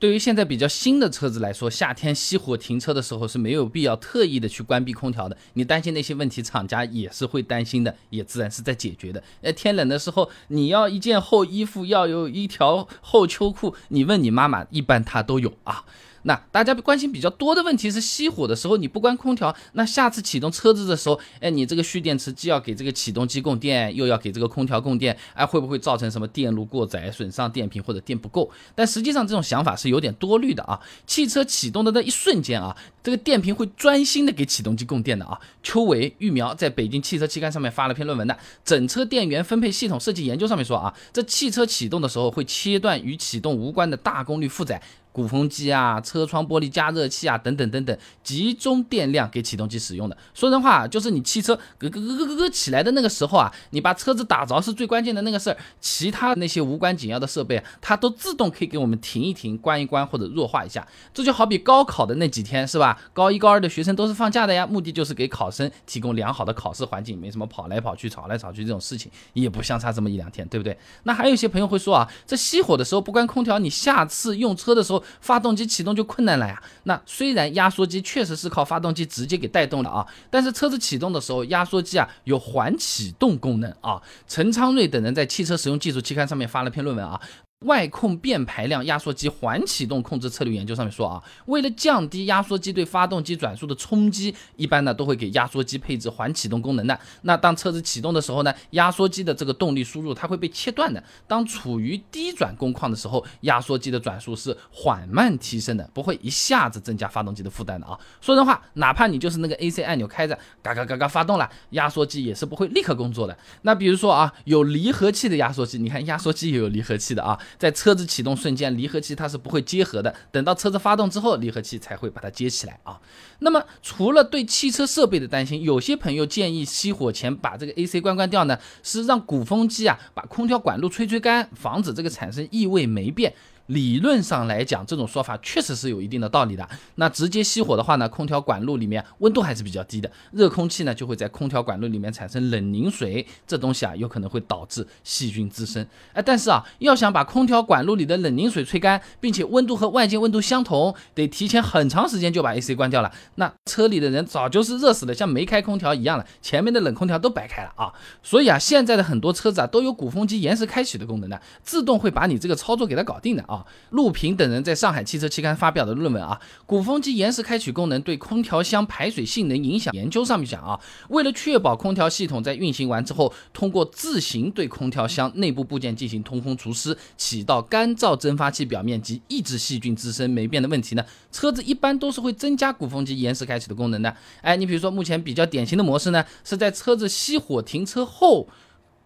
[0.00, 5.36] 对于现在比较新的车子来说，夏天熄火停车的时候是没有必要特意的去关闭空调的。
[5.52, 9.22] 你担心那些问题，厂家也是会担心的，也自然是在解决的。
[9.42, 15.84] 哎，天冷的时候，你要一件厚衣服，要有一条厚秋裤，你问你妈妈，一般她都有啊。
[16.22, 28.50] 那大家关心比较多的问题是熄火的时候你不关空调，那下次启动车子的时候，哎，你这个蓄电池既要给这个启动机供电，又要给这个空调供电，哎，会不会造成什么电路过载、损伤电瓶或者电不够？
[28.74, 30.78] 但实际上这种想法是有点多虑的啊。
[31.06, 35.40] 汽车启动的那一瞬间啊，这个电瓶会专心的给启动机供电的啊。
[35.62, 44.82] 邱伟、育苗在北京汽车期刊上面发了篇论文的《整车电源分配系统设计研究》上面说啊，这汽车启动的时候会切断与启动无关的大功率负载。
[45.12, 50.16] 鼓风机啊，车窗玻璃加热器啊，等等等等，集中电量给启动机使用的。
[50.32, 60.86] 说人话，就是你汽车咯咯咯咯咯咯起来的那个时候啊，你把车子打着是最关键的那个事儿，其他那些无关紧要的设备，它都自动可以给我们停一停、关一关或者弱化一下。
[61.12, 62.96] 这就好比高考的那几天是吧？
[63.12, 70.78] 高一高二的学生都是放假的呀，目的就是给考生提供良好的考试环境，没什么跑来跑去、吵来吵去这种事情，也不相差这么一两天，对不对？
[71.02, 74.99] 那还有一些朋友会说啊，这熄火的时候不关空调，你下次用车的时候。
[75.20, 76.62] 发动机启动就困难了呀。
[76.84, 84.00] 那虽然压缩机确实是靠发动机直接给带动的啊，但是车子启动的时候，压缩机啊有缓启动功能啊。
[84.26, 87.20] 陈昌瑞等人在《汽车使用技术》期刊上面发了篇论文啊。
[87.66, 96.98] 外控变排量压缩机缓启动控制策略研究上面说啊，为了降低压缩机对发动机转速的冲击，一般呢都会给压缩机配置缓启动功能的。
[97.20, 101.04] 那当车子启动的时候呢，压缩机的这个动力输入它会被切断的。
[101.28, 107.98] 当处于低转工况的时候，压缩机的转速是缓慢提升的，不会一下子增加发动机的负担的啊。
[108.22, 113.36] 说人话，哪怕你就是那个 AC 按钮开着，嘎嘎嘎嘎发动了，压缩机也是不会立刻工作的。
[113.62, 117.38] 那比如说啊，有离合器的压缩机，你看压缩机也有离合器的啊。
[117.58, 123.00] 在车子启动瞬间，离合器它是不会结合的，等到车子发动之后，离合器才会把它接起来啊。
[123.40, 133.34] 那么除了对汽车设备的担心，有些朋友建议熄火前把这个 AC 关关掉呢，是让鼓风机啊把空调管路吹吹干，防止这个产生异味霉变。
[133.70, 136.68] 理论上来讲，这种说法确实是有一定的道理的。
[136.96, 145.86] 那直接熄火的话呢，空调管路里面温度还是比较低的，热空气呢就会在空调管路里面产生冷凝水，这东西啊有可能会导致细菌滋生。
[146.12, 153.12] 哎，但是啊，要想把空调管路里的冷凝水吹干，并且温度和外界温度相同，得提前很长时间就把 AC 关掉了。
[153.36, 157.92] 那车里的人早就是热死了，像没开空调一样了，前面的冷空调都白开了啊。
[158.22, 163.59] 所以啊，现在的很多车子啊都有鼓风机延时开启的功能的，自动会把你这个操作给它搞定的啊。
[163.90, 170.78] 陆平等人在上海汽车期刊发表的论文啊，鼓风机延时开启功能对空调箱排水性能影响研究上面讲啊，
[171.08, 184.14] 为了确保空调系统在运行完之后，通过自行对空调箱内部部件进行通风除湿，起到干燥蒸发器表面及抑制细菌滋生霉变的问题呢，车子一般都是会增加鼓风机延时开启的功能的。
[184.42, 188.48] 哎，你比如说目前比较典型的模式呢，是在车子熄火停车后，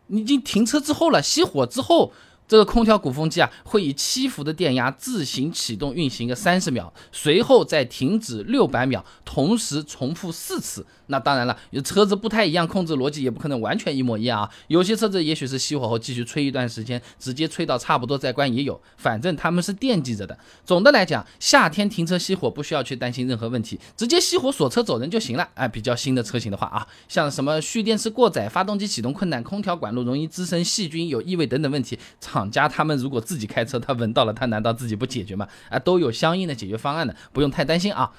[0.09, 2.13] 你已经停车之后了，熄火之后。
[2.47, 10.87] 这个空调鼓风机啊，会以七伏的电压自行启动运行个三十秒，随后再停止六百秒，同时重复四次。
[11.09, 14.51] 那当然了，车子不太一样，控制逻辑也不可能完全一模一样啊。
[14.69, 20.39] 有些车子也许是熄火后继续吹一段时间，直接吹到差不多再关也有，反正他们是惦记着的。
[20.65, 25.47] 总的来讲，夏天停车熄火不需要去担心任何问题，直接熄火锁车走人就行了。
[25.55, 31.99] 哎，比较新的车型的话啊，像什么蓄电池过载、发动机启动困难、空调管路容易滋生细菌、有异味等等问题，
[32.35, 35.47] 厂家他们如果自己开车，他闻到了，他难道自己不解决吗？
[35.71, 38.11] 啊，都有相应的解决方案的，不用太担心啊。